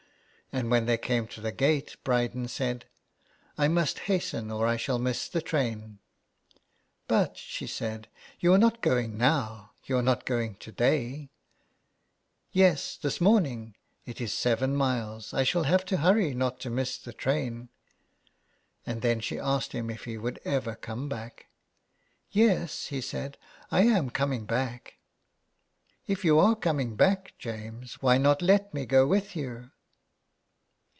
And 0.53 0.69
when 0.69 0.85
they 0.85 0.97
came 0.97 1.27
to 1.29 1.39
the 1.39 1.53
gate 1.53 1.95
Bryden 2.03 2.49
said:—" 2.49 2.83
I 3.57 3.69
must 3.69 3.99
hasten 3.99 4.51
or 4.51 4.67
I 4.67 4.75
.shall 4.75 4.99
miss 4.99 5.29
the 5.29 5.41
train.''" 5.41 5.99
But," 7.07 7.37
she 7.37 7.65
said, 7.65 8.09
*' 8.23 8.39
you 8.41 8.53
are 8.53 8.57
not 8.57 8.81
going 8.81 9.17
now— 9.17 9.69
you 9.85 9.95
are 9.95 10.01
not 10.03 10.25
going 10.25 10.55
to 10.55 10.73
day?"" 10.73 11.29
Yes, 12.51 12.97
this 12.97 13.21
morning. 13.21 13.75
It 14.05 14.19
is 14.19 14.33
seven 14.33 14.75
miles. 14.75 15.33
I 15.33 15.43
shall 15.45 15.63
have 15.63 15.85
to 15.85 15.95
hurry 15.95 16.33
not 16.33 16.59
to 16.59 16.69
miss 16.69 16.97
the 16.97 17.13
train." 17.13 17.69
And 18.85 19.01
then 19.01 19.21
she 19.21 19.39
asked 19.39 19.71
him 19.71 19.89
if 19.89 20.03
he 20.03 20.17
would 20.17 20.41
ever 20.43 20.75
come 20.75 21.07
back." 21.07 21.45
Yes/' 22.35 22.87
he 22.89 22.99
said," 22.99 23.37
1 23.69 23.87
am 23.87 24.09
coming 24.09 24.43
back."" 24.43 24.97
If 26.09 26.25
you 26.25 26.39
are 26.39 26.57
coming 26.57 26.97
back, 26.97 27.35
James, 27.39 28.01
why 28.01 28.17
not 28.17 28.41
let 28.41 28.73
me 28.73 28.85
go 28.85 29.07
with 29.07 29.33
you?" 29.33 29.71